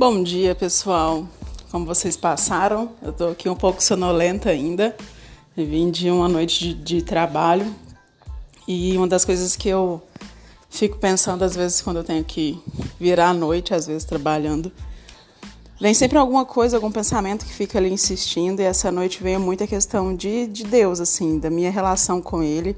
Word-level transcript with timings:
Bom 0.00 0.22
dia, 0.22 0.54
pessoal. 0.54 1.28
Como 1.70 1.84
vocês 1.84 2.16
passaram? 2.16 2.92
Eu 3.02 3.12
tô 3.12 3.28
aqui 3.28 3.50
um 3.50 3.54
pouco 3.54 3.82
sonolenta 3.82 4.48
ainda. 4.48 4.96
Vim 5.54 5.90
de 5.90 6.10
uma 6.10 6.26
noite 6.26 6.58
de, 6.58 6.72
de 6.72 7.02
trabalho 7.02 7.70
e 8.66 8.96
uma 8.96 9.06
das 9.06 9.26
coisas 9.26 9.54
que 9.56 9.68
eu 9.68 10.00
fico 10.70 10.96
pensando 10.96 11.44
às 11.44 11.54
vezes 11.54 11.82
quando 11.82 11.98
eu 11.98 12.02
tenho 12.02 12.24
que 12.24 12.58
virar 12.98 13.28
à 13.28 13.34
noite, 13.34 13.74
às 13.74 13.86
vezes 13.86 14.04
trabalhando, 14.04 14.72
vem 15.78 15.92
sempre 15.92 16.16
alguma 16.16 16.46
coisa, 16.46 16.78
algum 16.78 16.90
pensamento 16.90 17.44
que 17.44 17.52
fica 17.52 17.76
ali 17.76 17.92
insistindo 17.92 18.60
e 18.60 18.64
essa 18.64 18.90
noite 18.90 19.22
veio 19.22 19.38
muita 19.38 19.66
questão 19.66 20.16
de, 20.16 20.46
de 20.46 20.64
Deus, 20.64 20.98
assim, 20.98 21.38
da 21.38 21.50
minha 21.50 21.70
relação 21.70 22.22
com 22.22 22.42
Ele, 22.42 22.74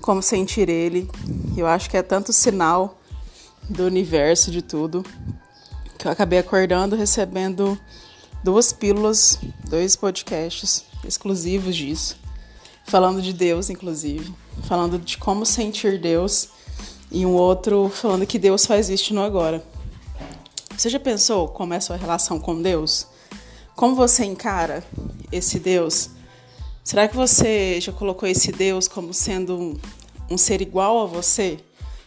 como 0.00 0.20
sentir 0.20 0.68
Ele. 0.68 1.08
Eu 1.56 1.68
acho 1.68 1.88
que 1.88 1.96
é 1.96 2.02
tanto 2.02 2.32
sinal 2.32 2.98
do 3.70 3.84
universo, 3.84 4.50
de 4.50 4.60
tudo, 4.60 5.04
que 5.98 6.06
eu 6.06 6.12
acabei 6.12 6.38
acordando 6.38 6.94
recebendo 6.94 7.78
duas 8.42 8.72
pílulas, 8.72 9.38
dois 9.68 9.96
podcasts 9.96 10.84
exclusivos 11.04 11.74
disso, 11.74 12.16
falando 12.84 13.20
de 13.20 13.32
Deus, 13.32 13.68
inclusive, 13.68 14.32
falando 14.62 14.98
de 14.98 15.18
como 15.18 15.44
sentir 15.44 16.00
Deus, 16.00 16.50
e 17.10 17.26
um 17.26 17.34
outro 17.34 17.90
falando 17.92 18.26
que 18.26 18.38
Deus 18.38 18.62
só 18.62 18.74
existe 18.76 19.12
no 19.12 19.22
agora. 19.22 19.64
Você 20.76 20.88
já 20.88 21.00
pensou 21.00 21.48
como 21.48 21.74
é 21.74 21.78
a 21.78 21.80
sua 21.80 21.96
relação 21.96 22.38
com 22.38 22.62
Deus? 22.62 23.06
Como 23.74 23.96
você 23.96 24.24
encara 24.24 24.84
esse 25.32 25.58
Deus? 25.58 26.10
Será 26.84 27.08
que 27.08 27.16
você 27.16 27.80
já 27.80 27.92
colocou 27.92 28.28
esse 28.28 28.52
Deus 28.52 28.86
como 28.86 29.12
sendo 29.12 29.58
um, 29.58 29.76
um 30.30 30.38
ser 30.38 30.60
igual 30.60 31.00
a 31.00 31.06
você 31.06 31.58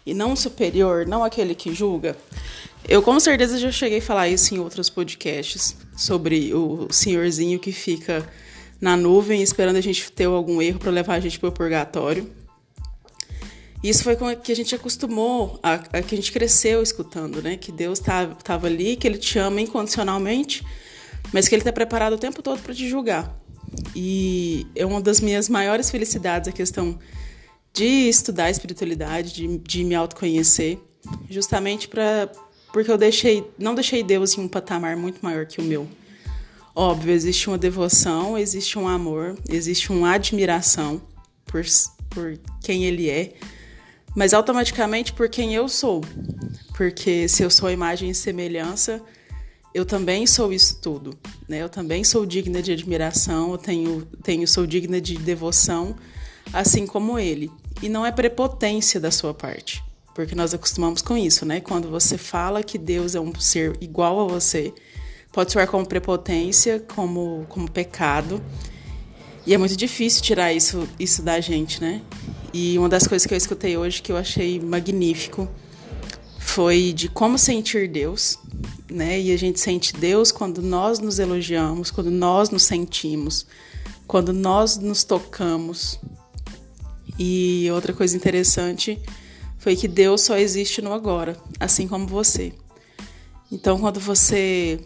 e 0.06 0.14
não 0.14 0.36
superior, 0.36 1.06
não 1.06 1.24
aquele 1.24 1.56
que 1.56 1.74
julga? 1.74 2.16
Eu 2.88 3.02
com 3.02 3.20
certeza 3.20 3.58
já 3.58 3.72
cheguei 3.72 4.00
a 4.00 4.02
falar 4.02 4.28
isso 4.28 4.54
em 4.56 4.60
outros 4.60 4.90
podcasts 4.90 5.76
sobre 5.96 6.54
o 6.54 6.88
senhorzinho 6.92 7.60
que 7.60 7.72
fica 7.72 8.28
na 8.80 8.98
nuvem 8.98 9.44
esperando 9.44 9.76
a 9.76 9.82
gente 9.82 10.12
ter 10.12 10.26
algum 10.26 10.62
erro 10.62 10.80
para 10.80 10.92
levar 10.92 11.16
a 11.16 11.20
gente 11.20 11.40
para 11.40 11.50
o 11.50 11.52
purgatório. 11.52 12.30
Isso 13.84 14.04
foi 14.04 14.16
com 14.16 14.36
que 14.36 14.52
a 14.52 14.56
gente 14.56 14.76
acostumou, 14.76 15.60
a, 15.62 15.74
a, 15.74 16.02
que 16.02 16.14
a 16.14 16.18
gente 16.18 16.32
cresceu 16.32 16.84
escutando, 16.84 17.42
né? 17.42 17.58
Que 17.58 17.72
Deus 17.72 18.00
estava 18.00 18.36
tá, 18.36 18.56
ali, 18.56 18.96
que 18.96 19.08
Ele 19.08 19.18
te 19.18 19.40
ama 19.40 19.60
incondicionalmente, 19.62 20.64
mas 21.34 21.48
que 21.48 21.56
Ele 21.56 21.62
está 21.62 21.74
preparado 21.74 22.14
o 22.14 22.18
tempo 22.18 22.44
todo 22.44 22.62
para 22.62 22.76
te 22.76 22.88
julgar. 22.88 23.36
E 23.96 24.68
é 24.76 24.86
uma 24.86 25.02
das 25.02 25.20
minhas 25.20 25.50
maiores 25.50 25.90
felicidades 25.90 26.48
a 26.48 26.52
questão 26.52 27.00
de 27.74 27.86
estudar 27.86 28.50
espiritualidade, 28.50 29.34
de, 29.34 29.58
de 29.58 29.84
me 29.84 29.96
autoconhecer, 29.96 30.80
justamente 31.30 31.88
para 31.88 32.30
porque 32.72 32.90
eu 32.90 32.98
deixei, 32.98 33.46
não 33.58 33.76
deixei 33.76 34.02
Deus 34.02 34.38
em 34.38 34.42
um 34.42 34.48
patamar 34.48 34.96
muito 34.96 35.20
maior 35.22 35.46
que 35.46 35.60
o 35.60 35.64
meu. 35.64 35.88
Óbvio, 36.74 37.14
existe 37.14 37.50
uma 37.50 37.58
devoção, 37.58 38.38
existe 38.38 38.80
um 38.80 38.88
amor, 38.88 39.38
existe 39.50 39.92
uma 39.92 40.14
admiração 40.14 41.02
por, 41.46 41.62
por 42.10 42.40
quem 42.64 42.86
ele 42.86 43.10
é, 43.10 43.34
mas 44.16 44.34
automaticamente 44.34 45.12
por 45.12 45.28
quem 45.28 45.54
eu 45.54 45.68
sou. 45.68 46.02
Porque 46.78 47.28
se 47.28 47.44
eu 47.44 47.50
sou 47.50 47.68
a 47.68 47.74
imagem 47.74 48.10
e 48.10 48.16
semelhança, 48.16 49.02
eu 49.74 49.86
também 49.86 50.26
sou 50.26 50.54
isso 50.54 50.80
tudo. 50.82 51.18
Né? 51.50 51.62
Eu 51.62 51.70
também 51.70 52.06
sou 52.06 52.26
digna 52.26 52.62
de 52.62 52.72
admiração, 52.72 53.52
eu 53.52 53.58
tenho, 53.58 54.08
tenho, 54.24 54.48
sou 54.48 54.66
digna 54.66 55.02
de 55.02 55.18
devoção, 55.18 55.96
assim 56.54 56.88
como 56.88 57.20
ele. 57.20 57.52
E 57.82 57.90
não 57.90 58.06
é 58.06 58.12
prepotência 58.12 59.00
da 59.00 59.12
sua 59.12 59.34
parte 59.34 59.84
porque 60.14 60.36
nós 60.36 60.54
acostumamos 60.54 61.02
com 61.02 61.18
isso, 61.18 61.46
né? 61.46 61.62
Quando 61.62 61.90
você 61.90 62.18
fala 62.18 62.64
que 62.64 62.78
Deus 62.78 63.16
é 63.16 63.20
um 63.20 63.34
ser 63.40 63.78
igual 63.80 64.20
a 64.20 64.28
você, 64.28 64.74
pode 65.32 65.52
soar 65.52 65.68
como 65.68 65.86
prepotência, 65.86 66.80
como, 66.80 67.46
como 67.48 67.70
pecado. 67.70 68.42
E 69.46 69.54
é 69.54 69.58
muito 69.58 69.76
difícil 69.76 70.22
tirar 70.22 70.54
isso, 70.54 70.88
isso 71.00 71.22
da 71.22 71.40
gente, 71.40 71.82
né? 71.82 72.02
E 72.54 72.78
uma 72.78 72.90
das 72.90 73.08
coisas 73.08 73.26
que 73.26 73.34
eu 73.34 73.38
escutei 73.38 73.78
hoje 73.78 74.02
que 74.02 74.12
eu 74.12 74.18
achei 74.18 74.60
magnífico 74.60 75.48
foi 76.38 76.92
de 76.94 77.08
como 77.08 77.38
sentir 77.38 77.88
Deus, 77.88 78.38
né? 78.90 79.20
E 79.20 79.32
a 79.32 79.38
gente 79.38 79.60
sente 79.60 79.94
Deus 79.94 80.32
quando 80.32 80.62
nós 80.62 81.00
nos 81.00 81.20
elogiamos, 81.20 81.90
quando 81.90 82.12
nós 82.12 82.50
nos 82.50 82.64
sentimos, 82.64 83.46
quando 84.06 84.34
nós 84.34 84.78
nos 84.78 85.06
tocamos. 85.06 85.98
E 87.24 87.70
outra 87.70 87.94
coisa 87.94 88.18
interessante 88.18 89.00
foi 89.60 89.76
que 89.76 89.88
Deus 89.88 90.22
só 90.22 90.40
existe 90.40 90.82
no 90.82 90.92
agora, 90.92 91.38
assim 91.60 91.88
como 91.88 92.08
você. 92.08 92.52
Então, 93.52 93.78
quando 93.78 94.00
você 94.00 94.80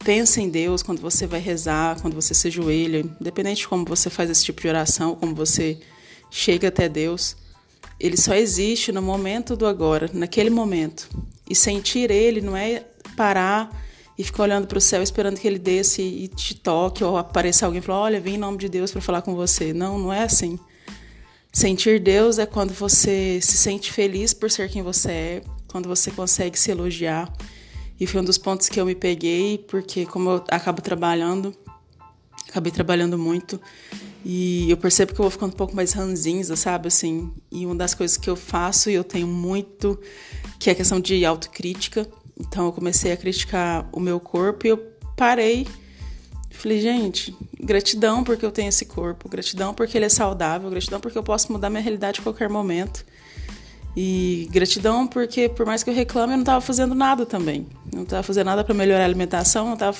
pensa 0.00 0.40
em 0.40 0.48
Deus, 0.48 0.82
quando 0.82 1.00
você 1.00 1.24
vai 1.24 1.38
rezar, 1.38 2.00
quando 2.00 2.14
você 2.14 2.34
se 2.34 2.48
ajoelha, 2.48 3.04
independente 3.20 3.60
de 3.60 3.68
como 3.68 3.84
você 3.84 4.10
faz 4.10 4.28
esse 4.28 4.44
tipo 4.44 4.60
de 4.60 4.66
oração, 4.66 5.14
como 5.14 5.36
você 5.36 5.78
chega 6.32 6.66
até 6.66 6.88
Deus, 6.88 7.36
ele 8.00 8.16
só 8.16 8.34
existe 8.34 8.90
no 8.90 9.00
momento 9.00 9.54
do 9.54 9.64
agora, 9.64 10.10
naquele 10.12 10.50
momento. 10.50 11.08
E 11.48 11.54
sentir 11.54 12.10
ele 12.10 12.40
não 12.40 12.56
é 12.56 12.82
parar 13.16 13.70
e 14.18 14.24
ficar 14.24 14.42
olhando 14.42 14.66
para 14.66 14.78
o 14.78 14.80
céu 14.80 15.00
esperando 15.00 15.38
que 15.38 15.46
ele 15.46 15.60
desça 15.60 16.02
e 16.02 16.26
te 16.26 16.56
toque 16.56 17.04
ou 17.04 17.16
apareça 17.16 17.66
alguém 17.66 17.78
e 17.78 17.82
falar: 17.82 18.00
"Olha, 18.00 18.20
vem 18.20 18.34
em 18.34 18.38
nome 18.38 18.58
de 18.58 18.68
Deus 18.68 18.90
para 18.90 19.00
falar 19.00 19.22
com 19.22 19.36
você". 19.36 19.72
Não, 19.72 19.96
não 19.96 20.12
é 20.12 20.24
assim. 20.24 20.58
Sentir 21.52 22.00
Deus 22.00 22.38
é 22.38 22.46
quando 22.46 22.72
você 22.72 23.38
se 23.42 23.58
sente 23.58 23.92
feliz 23.92 24.32
por 24.32 24.50
ser 24.50 24.70
quem 24.70 24.82
você 24.82 25.10
é, 25.10 25.42
quando 25.68 25.86
você 25.86 26.10
consegue 26.10 26.58
se 26.58 26.70
elogiar. 26.70 27.30
E 28.00 28.06
foi 28.06 28.22
um 28.22 28.24
dos 28.24 28.38
pontos 28.38 28.70
que 28.70 28.80
eu 28.80 28.86
me 28.86 28.94
peguei, 28.94 29.58
porque 29.58 30.06
como 30.06 30.30
eu 30.30 30.44
acabo 30.48 30.80
trabalhando, 30.80 31.54
acabei 32.48 32.72
trabalhando 32.72 33.18
muito, 33.18 33.60
e 34.24 34.70
eu 34.70 34.78
percebo 34.78 35.12
que 35.12 35.20
eu 35.20 35.24
vou 35.24 35.30
ficando 35.30 35.52
um 35.52 35.56
pouco 35.56 35.76
mais 35.76 35.92
ranzinza, 35.92 36.56
sabe? 36.56 36.88
Assim, 36.88 37.30
e 37.50 37.66
uma 37.66 37.74
das 37.74 37.94
coisas 37.94 38.16
que 38.16 38.30
eu 38.30 38.36
faço 38.36 38.88
e 38.88 38.94
eu 38.94 39.04
tenho 39.04 39.26
muito, 39.26 40.00
que 40.58 40.70
é 40.70 40.72
a 40.72 40.76
questão 40.76 40.98
de 40.98 41.22
autocrítica. 41.24 42.08
Então 42.40 42.64
eu 42.66 42.72
comecei 42.72 43.12
a 43.12 43.16
criticar 43.16 43.88
o 43.92 44.00
meu 44.00 44.18
corpo 44.18 44.66
e 44.66 44.70
eu 44.70 44.78
parei 45.16 45.66
Falei, 46.52 46.80
gente, 46.80 47.34
gratidão 47.60 48.22
porque 48.22 48.44
eu 48.44 48.52
tenho 48.52 48.68
esse 48.68 48.84
corpo, 48.84 49.28
gratidão 49.28 49.74
porque 49.74 49.96
ele 49.96 50.04
é 50.04 50.08
saudável, 50.08 50.70
gratidão 50.70 51.00
porque 51.00 51.16
eu 51.16 51.22
posso 51.22 51.50
mudar 51.52 51.70
minha 51.70 51.82
realidade 51.82 52.20
a 52.20 52.22
qualquer 52.22 52.48
momento. 52.48 53.04
E 53.96 54.48
gratidão 54.50 55.06
porque, 55.06 55.48
por 55.48 55.66
mais 55.66 55.82
que 55.82 55.90
eu 55.90 55.94
reclame, 55.94 56.32
eu 56.32 56.36
não 56.36 56.42
estava 56.42 56.60
fazendo 56.60 56.94
nada 56.94 57.26
também. 57.26 57.66
Não 57.92 58.04
estava 58.04 58.22
fazendo 58.22 58.46
nada 58.46 58.64
para 58.64 58.74
melhorar 58.74 59.02
a 59.02 59.04
alimentação, 59.04 59.66
não 59.66 59.74
estava 59.74 59.96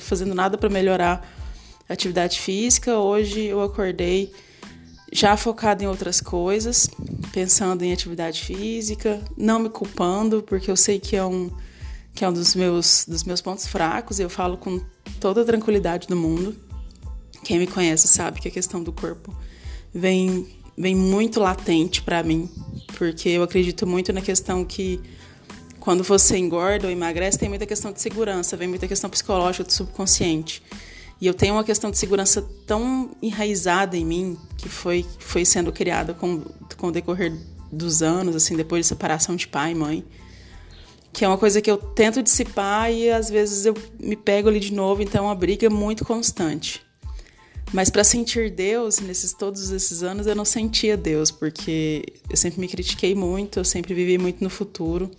fazendo 0.00 0.34
nada 0.34 0.58
para 0.58 0.68
melhorar 0.68 1.26
a 1.88 1.92
atividade 1.92 2.40
física. 2.40 2.98
Hoje 2.98 3.44
eu 3.44 3.62
acordei 3.62 4.32
já 5.12 5.36
focado 5.36 5.84
em 5.84 5.86
outras 5.86 6.20
coisas, 6.20 6.88
pensando 7.32 7.82
em 7.84 7.92
atividade 7.92 8.42
física, 8.42 9.20
não 9.36 9.58
me 9.58 9.68
culpando, 9.68 10.42
porque 10.42 10.70
eu 10.70 10.76
sei 10.76 10.98
que 10.98 11.16
é 11.16 11.24
um 11.24 11.50
que 12.14 12.24
é 12.26 12.28
um 12.28 12.32
dos 12.32 12.54
meus, 12.54 13.06
dos 13.08 13.24
meus 13.24 13.40
pontos 13.40 13.66
fracos, 13.66 14.20
eu 14.20 14.28
falo 14.28 14.58
com 14.58 14.78
toda 15.22 15.42
a 15.42 15.44
tranquilidade 15.44 16.08
do 16.08 16.16
mundo. 16.16 16.52
Quem 17.44 17.60
me 17.60 17.68
conhece 17.68 18.08
sabe 18.08 18.40
que 18.40 18.48
a 18.48 18.50
questão 18.50 18.82
do 18.82 18.92
corpo 18.92 19.32
vem, 19.94 20.48
vem 20.76 20.96
muito 20.96 21.38
latente 21.38 22.02
para 22.02 22.24
mim, 22.24 22.50
porque 22.98 23.28
eu 23.28 23.44
acredito 23.44 23.86
muito 23.86 24.12
na 24.12 24.20
questão 24.20 24.64
que 24.64 25.00
quando 25.78 26.02
você 26.02 26.36
engorda 26.36 26.88
ou 26.88 26.92
emagrece, 26.92 27.38
tem 27.38 27.48
muita 27.48 27.64
questão 27.66 27.92
de 27.92 28.00
segurança, 28.00 28.56
vem 28.56 28.66
muita 28.66 28.88
questão 28.88 29.08
psicológica 29.08 29.62
do 29.62 29.72
subconsciente. 29.72 30.60
E 31.20 31.26
eu 31.28 31.34
tenho 31.34 31.54
uma 31.54 31.62
questão 31.62 31.88
de 31.88 31.98
segurança 31.98 32.44
tão 32.66 33.12
enraizada 33.22 33.96
em 33.96 34.04
mim, 34.04 34.36
que 34.56 34.68
foi, 34.68 35.06
foi 35.20 35.44
sendo 35.44 35.70
criada 35.70 36.14
com, 36.14 36.42
com 36.76 36.88
o 36.88 36.92
decorrer 36.92 37.32
dos 37.70 38.02
anos, 38.02 38.34
assim, 38.34 38.56
depois 38.56 38.86
de 38.86 38.88
separação 38.88 39.36
de 39.36 39.46
pai 39.46 39.70
e 39.70 39.74
mãe, 39.76 40.04
que 41.12 41.24
é 41.24 41.28
uma 41.28 41.36
coisa 41.36 41.60
que 41.60 41.70
eu 41.70 41.76
tento 41.76 42.22
dissipar 42.22 42.90
e 42.90 43.10
às 43.10 43.28
vezes 43.28 43.66
eu 43.66 43.74
me 44.00 44.16
pego 44.16 44.48
ali 44.48 44.58
de 44.58 44.72
novo, 44.72 45.02
então 45.02 45.24
é 45.24 45.28
uma 45.28 45.34
briga 45.34 45.68
muito 45.68 46.04
constante. 46.04 46.82
Mas 47.72 47.90
para 47.90 48.02
sentir 48.02 48.50
Deus, 48.50 48.98
nesses 48.98 49.32
todos 49.32 49.70
esses 49.70 50.02
anos 50.02 50.26
eu 50.26 50.34
não 50.34 50.44
sentia 50.44 50.96
Deus, 50.96 51.30
porque 51.30 52.04
eu 52.28 52.36
sempre 52.36 52.60
me 52.60 52.68
critiquei 52.68 53.14
muito, 53.14 53.58
eu 53.58 53.64
sempre 53.64 53.94
vivi 53.94 54.16
muito 54.18 54.42
no 54.42 54.50
futuro. 54.50 55.10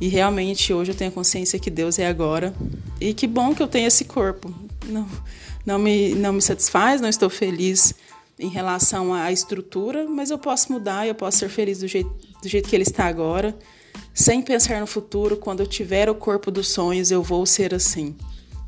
E 0.00 0.08
realmente 0.08 0.72
hoje 0.72 0.90
eu 0.90 0.96
tenho 0.96 1.10
a 1.10 1.14
consciência 1.14 1.58
que 1.58 1.70
Deus 1.70 1.98
é 1.98 2.06
agora. 2.06 2.54
E 3.00 3.14
que 3.14 3.26
bom 3.26 3.54
que 3.54 3.62
eu 3.62 3.68
tenho 3.68 3.86
esse 3.86 4.04
corpo. 4.04 4.52
Não, 4.86 5.08
não, 5.64 5.78
me, 5.78 6.14
não 6.14 6.32
me 6.32 6.42
satisfaz, 6.42 7.00
não 7.00 7.08
estou 7.08 7.30
feliz 7.30 7.94
em 8.38 8.48
relação 8.48 9.14
à 9.14 9.30
estrutura, 9.30 10.08
mas 10.08 10.30
eu 10.30 10.38
posso 10.38 10.72
mudar, 10.72 11.06
eu 11.06 11.14
posso 11.14 11.38
ser 11.38 11.48
feliz 11.48 11.80
do 11.80 11.88
jeito, 11.88 12.10
do 12.42 12.48
jeito 12.48 12.68
que 12.68 12.74
ele 12.74 12.82
está 12.82 13.06
agora 13.06 13.56
sem 14.14 14.42
pensar 14.42 14.80
no 14.80 14.86
futuro, 14.86 15.36
quando 15.36 15.60
eu 15.60 15.66
tiver 15.66 16.08
o 16.08 16.14
corpo 16.14 16.50
dos 16.50 16.68
sonhos, 16.68 17.10
eu 17.10 17.22
vou 17.22 17.44
ser 17.46 17.74
assim. 17.74 18.14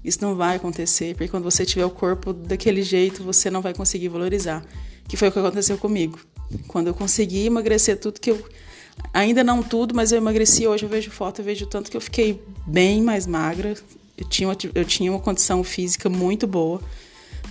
Isso 0.04 0.18
não 0.20 0.34
vai 0.34 0.56
acontecer, 0.56 1.14
porque 1.14 1.28
quando 1.28 1.44
você 1.44 1.64
tiver 1.64 1.84
o 1.84 1.90
corpo 1.90 2.32
daquele 2.32 2.82
jeito, 2.82 3.22
você 3.22 3.50
não 3.50 3.62
vai 3.62 3.72
conseguir 3.72 4.08
valorizar. 4.08 4.64
Que 5.08 5.16
foi 5.16 5.28
o 5.28 5.32
que 5.32 5.38
aconteceu 5.38 5.78
comigo. 5.78 6.18
Quando 6.68 6.88
eu 6.88 6.94
consegui 6.94 7.46
emagrecer 7.46 7.98
tudo 7.98 8.20
que 8.20 8.30
eu 8.30 8.44
Ainda 9.12 9.44
não 9.44 9.62
tudo, 9.62 9.94
mas 9.94 10.12
eu 10.12 10.18
emagreci. 10.18 10.66
Hoje 10.66 10.84
eu 10.84 10.88
vejo 10.88 11.10
foto, 11.10 11.40
eu 11.40 11.44
vejo 11.44 11.66
tanto 11.66 11.90
que 11.90 11.96
eu 11.96 12.00
fiquei 12.00 12.42
bem 12.66 13.02
mais 13.02 13.26
magra. 13.26 13.74
Eu 14.16 14.28
tinha 14.28 14.48
uma, 14.48 14.56
eu 14.74 14.84
tinha 14.84 15.10
uma 15.10 15.20
condição 15.20 15.62
física 15.64 16.08
muito 16.08 16.46
boa, 16.46 16.80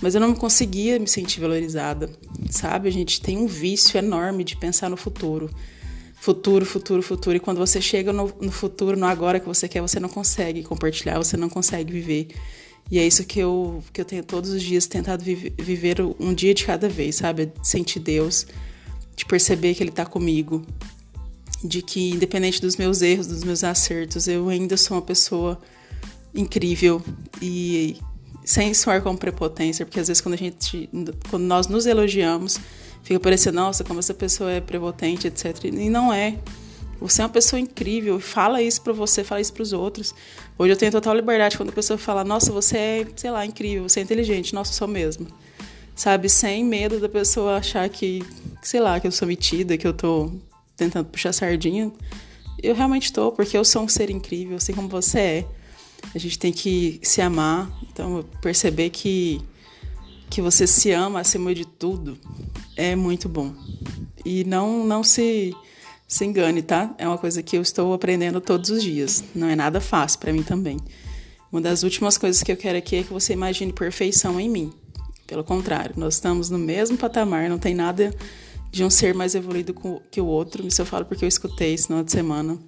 mas 0.00 0.14
eu 0.14 0.20
não 0.20 0.34
conseguia 0.34 0.98
me 0.98 1.06
sentir 1.06 1.40
valorizada, 1.40 2.10
sabe? 2.50 2.88
A 2.88 2.92
gente 2.92 3.20
tem 3.20 3.36
um 3.36 3.46
vício 3.46 3.98
enorme 3.98 4.44
de 4.44 4.56
pensar 4.56 4.88
no 4.88 4.96
futuro. 4.96 5.50
Futuro, 6.24 6.64
futuro, 6.64 7.02
futuro. 7.02 7.36
E 7.36 7.38
quando 7.38 7.58
você 7.58 7.82
chega 7.82 8.10
no, 8.10 8.32
no 8.40 8.50
futuro, 8.50 8.96
no 8.96 9.04
agora 9.04 9.38
que 9.38 9.46
você 9.46 9.68
quer, 9.68 9.82
você 9.82 10.00
não 10.00 10.08
consegue 10.08 10.62
compartilhar, 10.62 11.18
você 11.18 11.36
não 11.36 11.50
consegue 11.50 11.92
viver. 11.92 12.28
E 12.90 12.98
é 12.98 13.06
isso 13.06 13.26
que 13.26 13.38
eu, 13.38 13.84
que 13.92 14.00
eu 14.00 14.06
tenho 14.06 14.24
todos 14.24 14.48
os 14.48 14.62
dias 14.62 14.86
tentado 14.86 15.22
viver, 15.22 15.52
viver 15.58 16.00
um 16.18 16.32
dia 16.32 16.54
de 16.54 16.64
cada 16.64 16.88
vez, 16.88 17.16
sabe? 17.16 17.52
Sentir 17.62 18.00
Deus, 18.00 18.46
de 19.14 19.26
perceber 19.26 19.74
que 19.74 19.82
Ele 19.82 19.90
está 19.90 20.06
comigo, 20.06 20.64
de 21.62 21.82
que, 21.82 22.12
independente 22.12 22.58
dos 22.58 22.78
meus 22.78 23.02
erros, 23.02 23.26
dos 23.26 23.44
meus 23.44 23.62
acertos, 23.62 24.26
eu 24.26 24.48
ainda 24.48 24.78
sou 24.78 24.96
uma 24.96 25.02
pessoa 25.02 25.60
incrível 26.34 27.02
e 27.42 27.98
sem 28.46 28.72
soar 28.72 29.02
como 29.02 29.18
prepotência, 29.18 29.84
porque 29.84 30.00
às 30.00 30.08
vezes 30.08 30.22
quando 30.22 30.36
a 30.36 30.38
gente, 30.38 30.88
quando 31.28 31.42
nós 31.42 31.66
nos 31.66 31.84
elogiamos, 31.84 32.58
fica 33.04 33.20
parecendo, 33.20 33.56
nossa, 33.56 33.84
como 33.84 34.00
essa 34.00 34.14
pessoa 34.14 34.50
é 34.50 34.60
prepotente, 34.60 35.28
etc. 35.28 35.64
E 35.64 35.90
não 35.90 36.12
é. 36.12 36.38
Você 37.00 37.20
é 37.20 37.24
uma 37.24 37.30
pessoa 37.30 37.60
incrível, 37.60 38.18
fala 38.18 38.62
isso 38.62 38.80
para 38.80 38.92
você, 38.92 39.22
fala 39.22 39.40
isso 39.40 39.52
para 39.52 39.62
os 39.62 39.72
outros. 39.72 40.14
Hoje 40.58 40.72
eu 40.72 40.76
tenho 40.76 40.90
total 40.90 41.14
liberdade 41.14 41.56
quando 41.56 41.68
a 41.68 41.72
pessoa 41.72 41.98
fala, 41.98 42.24
nossa, 42.24 42.50
você 42.50 42.76
é, 42.76 43.06
sei 43.14 43.30
lá, 43.30 43.44
incrível, 43.44 43.86
você 43.86 44.00
é 44.00 44.02
inteligente, 44.02 44.54
nossa, 44.54 44.70
eu 44.70 44.74
sou 44.74 44.88
mesmo. 44.88 45.26
Sabe, 45.94 46.28
sem 46.28 46.64
medo 46.64 46.98
da 46.98 47.08
pessoa 47.08 47.58
achar 47.58 47.88
que, 47.88 48.24
sei 48.62 48.80
lá, 48.80 48.98
que 48.98 49.06
eu 49.06 49.12
sou 49.12 49.28
metida, 49.28 49.76
que 49.76 49.86
eu 49.86 49.92
tô 49.92 50.32
tentando 50.76 51.06
puxar 51.06 51.32
sardinha. 51.32 51.92
Eu 52.62 52.74
realmente 52.74 53.04
estou, 53.04 53.30
porque 53.30 53.56
eu 53.56 53.64
sou 53.64 53.82
um 53.82 53.88
ser 53.88 54.08
incrível, 54.08 54.56
assim 54.56 54.72
como 54.72 54.88
você 54.88 55.18
é. 55.18 55.46
A 56.14 56.18
gente 56.18 56.38
tem 56.38 56.52
que 56.52 57.00
se 57.02 57.20
amar, 57.20 57.70
então 57.90 58.24
perceber 58.40 58.90
que 58.90 59.42
que 60.30 60.42
você 60.42 60.66
se 60.66 60.90
ama 60.90 61.20
acima 61.20 61.54
de 61.54 61.64
tudo 61.64 62.18
é 62.76 62.96
muito 62.96 63.28
bom. 63.28 63.54
E 64.24 64.44
não 64.44 64.84
não 64.84 65.02
se 65.02 65.54
se 66.06 66.24
engane, 66.24 66.62
tá? 66.62 66.94
É 66.98 67.08
uma 67.08 67.18
coisa 67.18 67.42
que 67.42 67.56
eu 67.56 67.62
estou 67.62 67.92
aprendendo 67.92 68.40
todos 68.40 68.70
os 68.70 68.82
dias. 68.82 69.24
Não 69.34 69.48
é 69.48 69.56
nada 69.56 69.80
fácil 69.80 70.20
para 70.20 70.32
mim 70.32 70.42
também. 70.42 70.78
Uma 71.50 71.60
das 71.60 71.82
últimas 71.82 72.18
coisas 72.18 72.42
que 72.42 72.52
eu 72.52 72.56
quero 72.56 72.78
aqui 72.78 72.96
é 72.96 73.02
que 73.02 73.12
você 73.12 73.32
imagine 73.32 73.72
perfeição 73.72 74.38
em 74.38 74.48
mim. 74.48 74.72
Pelo 75.26 75.42
contrário, 75.42 75.94
nós 75.96 76.14
estamos 76.14 76.50
no 76.50 76.58
mesmo 76.58 76.96
patamar, 76.96 77.48
não 77.48 77.58
tem 77.58 77.74
nada 77.74 78.14
de 78.70 78.84
um 78.84 78.90
ser 78.90 79.14
mais 79.14 79.34
evoluído 79.34 79.74
que 80.10 80.20
o 80.20 80.26
outro. 80.26 80.66
Isso 80.66 80.82
eu 80.82 80.86
falo 80.86 81.04
porque 81.04 81.24
eu 81.24 81.28
escutei 81.28 81.74
isso 81.74 81.92
no 81.92 82.02
de 82.04 82.10
semana. 82.10 82.58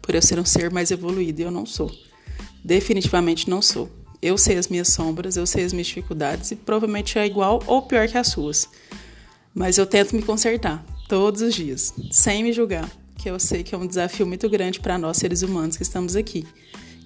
Por 0.00 0.14
eu 0.14 0.22
ser 0.22 0.38
um 0.38 0.44
ser 0.44 0.70
mais 0.70 0.90
evoluído 0.90 1.40
e 1.40 1.44
eu 1.44 1.50
não 1.50 1.66
sou. 1.66 1.90
Definitivamente 2.64 3.50
não 3.50 3.60
sou. 3.60 3.90
Eu 4.22 4.38
sei 4.38 4.56
as 4.56 4.68
minhas 4.68 4.88
sombras, 4.88 5.36
eu 5.36 5.46
sei 5.46 5.64
as 5.64 5.72
minhas 5.72 5.88
dificuldades 5.88 6.50
e 6.50 6.56
provavelmente 6.56 7.18
é 7.18 7.26
igual 7.26 7.62
ou 7.66 7.82
pior 7.82 8.06
que 8.06 8.16
as 8.16 8.28
suas. 8.28 8.68
Mas 9.54 9.78
eu 9.78 9.86
tento 9.86 10.14
me 10.14 10.22
consertar 10.22 10.84
todos 11.08 11.42
os 11.42 11.54
dias, 11.54 11.92
sem 12.10 12.42
me 12.42 12.52
julgar, 12.52 12.90
que 13.16 13.28
eu 13.28 13.38
sei 13.38 13.62
que 13.62 13.74
é 13.74 13.78
um 13.78 13.86
desafio 13.86 14.26
muito 14.26 14.48
grande 14.48 14.80
para 14.80 14.96
nós 14.96 15.16
seres 15.16 15.42
humanos 15.42 15.76
que 15.76 15.82
estamos 15.82 16.16
aqui. 16.16 16.46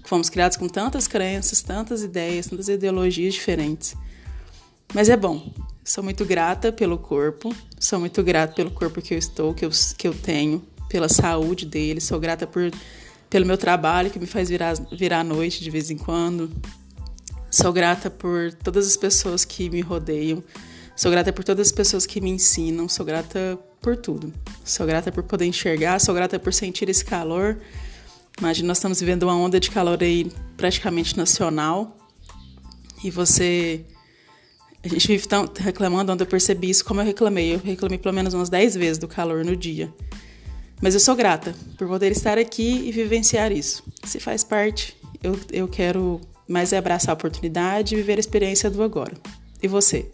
Fomos 0.04 0.28
criados 0.28 0.56
com 0.56 0.68
tantas 0.68 1.06
crenças, 1.06 1.62
tantas 1.62 2.02
ideias, 2.02 2.46
tantas 2.46 2.68
ideologias 2.68 3.34
diferentes. 3.34 3.94
Mas 4.92 5.08
é 5.08 5.16
bom, 5.16 5.50
Sou 5.86 6.02
muito 6.02 6.24
grata 6.24 6.72
pelo 6.72 6.96
corpo, 6.96 7.54
sou 7.78 8.00
muito 8.00 8.22
grata 8.22 8.54
pelo 8.54 8.70
corpo 8.70 9.02
que 9.02 9.12
eu 9.12 9.18
estou, 9.18 9.52
que 9.52 9.66
eu, 9.66 9.70
que 9.98 10.08
eu 10.08 10.14
tenho, 10.14 10.64
pela 10.88 11.10
saúde 11.10 11.66
dele, 11.66 12.00
sou 12.00 12.18
grata 12.18 12.46
por, 12.46 12.70
pelo 13.28 13.44
meu 13.44 13.58
trabalho 13.58 14.10
que 14.10 14.18
me 14.18 14.24
faz 14.24 14.48
virar, 14.48 14.74
virar 14.90 15.20
à 15.20 15.24
noite 15.24 15.62
de 15.62 15.68
vez 15.68 15.90
em 15.90 15.98
quando. 15.98 16.50
Sou 17.50 17.70
grata 17.70 18.08
por 18.08 18.50
todas 18.54 18.86
as 18.86 18.96
pessoas 18.96 19.44
que 19.44 19.68
me 19.68 19.82
rodeiam, 19.82 20.42
sou 20.96 21.10
grata 21.10 21.32
por 21.32 21.44
todas 21.44 21.68
as 21.68 21.72
pessoas 21.72 22.06
que 22.06 22.20
me 22.20 22.30
ensinam, 22.30 22.88
sou 22.88 23.04
grata 23.04 23.58
por 23.80 23.96
tudo. 23.96 24.32
Sou 24.64 24.86
grata 24.86 25.12
por 25.12 25.22
poder 25.22 25.44
enxergar, 25.46 26.00
sou 26.00 26.14
grata 26.14 26.38
por 26.38 26.52
sentir 26.52 26.88
esse 26.88 27.04
calor. 27.04 27.58
Imagina, 28.38 28.68
nós 28.68 28.78
estamos 28.78 29.00
vivendo 29.00 29.24
uma 29.24 29.36
onda 29.36 29.60
de 29.60 29.70
calor 29.70 30.02
aí 30.02 30.32
praticamente 30.56 31.16
nacional 31.16 31.96
e 33.02 33.10
você 33.10 33.84
a 34.84 34.88
gente 34.88 35.08
vive 35.08 35.26
tão 35.26 35.48
reclamando, 35.56 36.12
onde 36.12 36.22
eu 36.22 36.26
percebi 36.26 36.68
isso, 36.68 36.84
como 36.84 37.00
eu 37.00 37.04
reclamei. 37.06 37.54
Eu 37.54 37.58
reclamei 37.58 37.96
pelo 37.96 38.14
menos 38.14 38.34
umas 38.34 38.50
10 38.50 38.74
vezes 38.74 38.98
do 38.98 39.08
calor 39.08 39.42
no 39.42 39.56
dia. 39.56 39.92
Mas 40.80 40.92
eu 40.92 41.00
sou 41.00 41.16
grata 41.16 41.54
por 41.78 41.88
poder 41.88 42.12
estar 42.12 42.36
aqui 42.36 42.86
e 42.86 42.92
vivenciar 42.92 43.50
isso. 43.50 43.82
Se 44.04 44.20
faz 44.20 44.44
parte, 44.44 44.94
eu, 45.22 45.38
eu 45.50 45.66
quero 45.66 46.20
mais 46.46 46.74
é 46.74 46.76
abraçar 46.76 47.12
a 47.12 47.14
oportunidade 47.14 47.94
e 47.94 47.96
viver 47.96 48.18
a 48.18 48.20
experiência 48.20 48.68
do 48.68 48.82
agora. 48.82 49.14
E 49.62 49.66
você? 49.66 50.10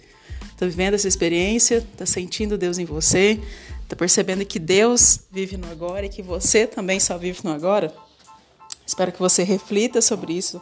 Está 0.61 0.69
vivendo 0.69 0.93
essa 0.93 1.09
experiência? 1.09 1.79
Está 1.79 2.05
sentindo 2.05 2.59
Deus 2.59 2.77
em 2.77 2.85
você? 2.85 3.41
Está 3.83 3.97
percebendo 3.97 4.45
que 4.45 4.59
Deus 4.59 5.21
vive 5.33 5.57
no 5.57 5.67
agora 5.71 6.05
e 6.05 6.11
que 6.11 6.21
você 6.21 6.67
também 6.67 7.01
só 7.01 7.17
vive 7.17 7.41
no 7.43 7.51
agora? 7.51 7.95
Espero 8.87 9.11
que 9.11 9.19
você 9.19 9.43
reflita 9.43 10.03
sobre 10.03 10.35
isso 10.35 10.61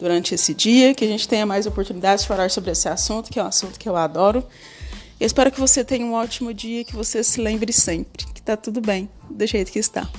durante 0.00 0.34
esse 0.34 0.52
dia, 0.52 0.92
que 0.96 1.04
a 1.04 1.06
gente 1.06 1.28
tenha 1.28 1.46
mais 1.46 1.64
oportunidades 1.64 2.24
de 2.24 2.28
falar 2.28 2.50
sobre 2.50 2.72
esse 2.72 2.88
assunto, 2.88 3.30
que 3.30 3.38
é 3.38 3.42
um 3.44 3.46
assunto 3.46 3.78
que 3.78 3.88
eu 3.88 3.94
adoro. 3.94 4.44
Eu 5.20 5.26
espero 5.28 5.52
que 5.52 5.60
você 5.60 5.84
tenha 5.84 6.04
um 6.04 6.14
ótimo 6.14 6.52
dia, 6.52 6.82
que 6.82 6.96
você 6.96 7.22
se 7.22 7.40
lembre 7.40 7.72
sempre 7.72 8.26
que 8.26 8.40
está 8.40 8.56
tudo 8.56 8.80
bem 8.80 9.08
do 9.30 9.46
jeito 9.46 9.70
que 9.70 9.78
está. 9.78 10.10